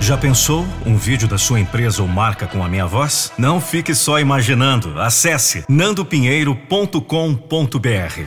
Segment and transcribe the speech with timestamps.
[0.00, 3.32] Já pensou um vídeo da sua empresa ou marca com a minha voz?
[3.36, 4.98] Não fique só imaginando.
[5.00, 8.22] Acesse nandopinheiro.com.br.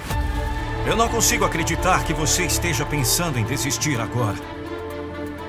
[0.86, 4.36] Eu não consigo acreditar que você esteja pensando em desistir agora.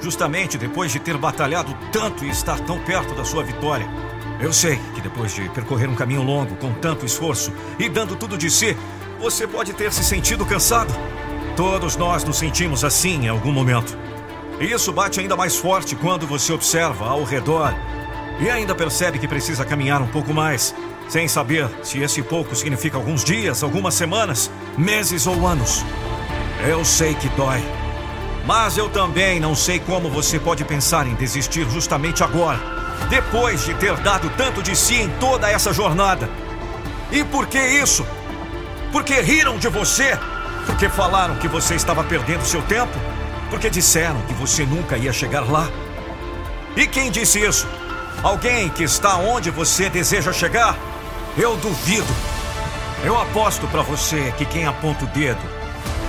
[0.01, 3.87] Justamente depois de ter batalhado tanto e estar tão perto da sua vitória.
[4.41, 8.39] Eu sei que depois de percorrer um caminho longo com tanto esforço e dando tudo
[8.39, 8.77] de si,
[9.21, 10.93] você pode ter se sentido cansado.
[11.57, 13.97] Todos nós nos sentimos assim em algum momento.
[14.63, 17.75] E isso bate ainda mais forte quando você observa ao redor
[18.39, 20.73] e ainda percebe que precisa caminhar um pouco mais,
[21.09, 24.49] sem saber se esse pouco significa alguns dias, algumas semanas,
[24.79, 25.85] meses ou anos.
[26.65, 27.61] Eu sei que dói.
[28.47, 32.61] Mas eu também não sei como você pode pensar em desistir justamente agora,
[33.11, 36.31] depois de ter dado tanto de si em toda essa jornada.
[37.11, 38.07] E por que isso?
[38.93, 40.17] Porque riram de você?
[40.67, 42.97] Porque falaram que você estava perdendo seu tempo?
[43.53, 45.69] Porque disseram que você nunca ia chegar lá?
[46.75, 47.69] E quem disse isso?
[48.23, 50.75] Alguém que está onde você deseja chegar?
[51.37, 52.07] Eu duvido.
[53.05, 55.43] Eu aposto para você que quem aponta o dedo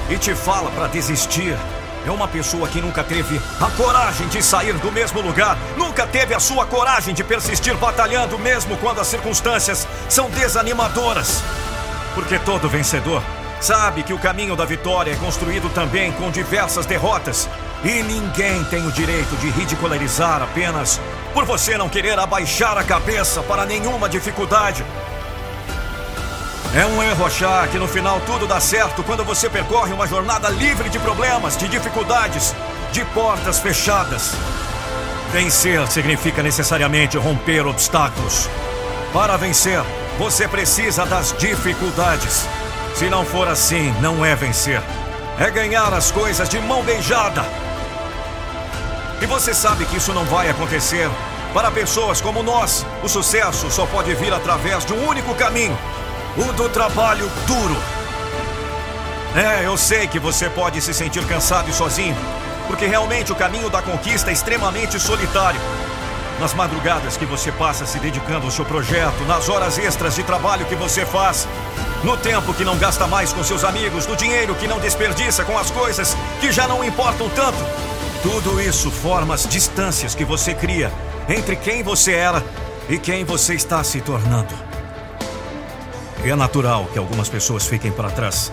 [0.09, 1.57] e te fala para desistir
[2.05, 6.33] é uma pessoa que nunca teve a coragem de sair do mesmo lugar, nunca teve
[6.33, 11.43] a sua coragem de persistir batalhando mesmo quando as circunstâncias são desanimadoras.
[12.15, 13.21] Porque todo vencedor
[13.63, 17.47] sabe que o caminho da vitória é construído também com diversas derrotas.
[17.81, 20.99] E ninguém tem o direito de ridicularizar apenas
[21.33, 24.83] por você não querer abaixar a cabeça para nenhuma dificuldade.
[26.75, 30.49] É um erro achar que no final tudo dá certo quando você percorre uma jornada
[30.49, 32.53] livre de problemas, de dificuldades,
[32.91, 34.33] de portas fechadas.
[35.31, 38.49] Vencer significa necessariamente romper obstáculos.
[39.13, 39.81] Para vencer,
[40.17, 42.45] você precisa das dificuldades.
[42.95, 44.81] Se não for assim, não é vencer.
[45.39, 47.43] É ganhar as coisas de mão beijada.
[49.21, 51.09] E você sabe que isso não vai acontecer.
[51.53, 55.77] Para pessoas como nós, o sucesso só pode vir através de um único caminho
[56.35, 57.77] o do trabalho duro.
[59.35, 62.15] É, eu sei que você pode se sentir cansado e sozinho,
[62.67, 65.59] porque realmente o caminho da conquista é extremamente solitário.
[66.39, 70.65] Nas madrugadas que você passa se dedicando ao seu projeto, nas horas extras de trabalho
[70.65, 71.47] que você faz,
[72.03, 75.57] no tempo que não gasta mais com seus amigos, no dinheiro que não desperdiça com
[75.57, 77.57] as coisas que já não importam tanto.
[78.21, 80.91] Tudo isso forma as distâncias que você cria
[81.29, 82.43] entre quem você era
[82.89, 84.53] e quem você está se tornando.
[86.23, 88.51] E é natural que algumas pessoas fiquem para trás.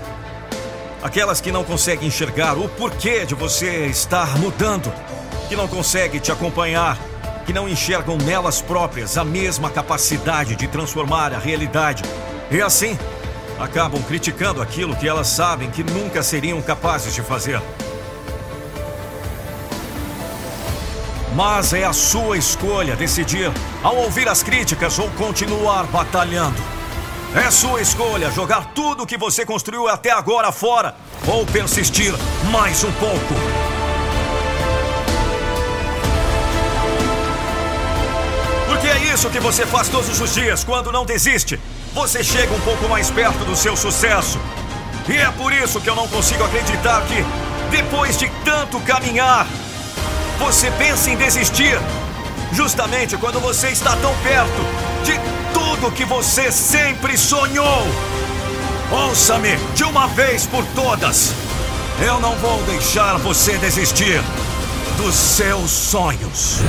[1.02, 4.92] Aquelas que não conseguem enxergar o porquê de você estar mudando,
[5.48, 6.98] que não conseguem te acompanhar,
[7.46, 12.02] que não enxergam nelas próprias a mesma capacidade de transformar a realidade.
[12.50, 12.98] E assim,
[13.60, 17.60] acabam criticando aquilo que elas sabem que nunca seriam capazes de fazer.
[21.34, 26.60] Mas é a sua escolha decidir ao ouvir as críticas ou continuar batalhando.
[27.34, 30.96] É sua escolha jogar tudo que você construiu até agora fora
[31.28, 32.12] ou persistir
[32.50, 33.34] mais um pouco.
[38.66, 41.60] Porque é isso que você faz todos os dias quando não desiste.
[41.92, 44.38] Você chega um pouco mais perto do seu sucesso.
[45.08, 47.24] E é por isso que eu não consigo acreditar que,
[47.70, 49.46] depois de tanto caminhar,
[50.38, 51.78] você pensa em desistir.
[52.52, 54.64] Justamente quando você está tão perto
[55.04, 55.18] de
[55.52, 57.86] tudo que você sempre sonhou.
[58.92, 61.32] Ouça-me de uma vez por todas.
[62.00, 64.22] Eu não vou deixar você desistir
[64.96, 66.60] dos seus sonhos.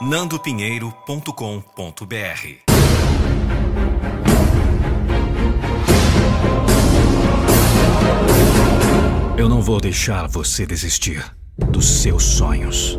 [0.00, 2.66] nandopinheiro.com.br
[9.38, 11.24] Eu não vou deixar você desistir
[11.56, 12.98] dos seus sonhos.